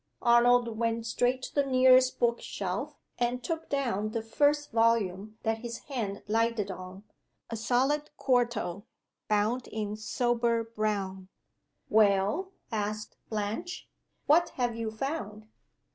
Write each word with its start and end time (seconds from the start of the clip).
Arnold 0.23 0.79
went 0.79 1.05
straight 1.05 1.43
to 1.43 1.53
the 1.53 1.63
nearest 1.63 2.17
book 2.17 2.41
shelf, 2.41 2.95
and 3.19 3.43
took 3.43 3.69
down 3.69 4.09
the 4.09 4.23
first 4.23 4.71
volume 4.71 5.37
that 5.43 5.59
his 5.59 5.77
hand 5.93 6.23
lighted 6.27 6.71
on 6.71 7.03
a 7.51 7.55
solid 7.55 8.09
quarto, 8.17 8.87
bound 9.27 9.67
in 9.67 9.95
sober 9.95 10.63
brown. 10.63 11.27
"Well?" 11.87 12.51
asked 12.71 13.17
Blanche. 13.29 13.87
"What 14.25 14.49
have 14.57 14.75
you 14.75 14.89
found?" 14.89 15.45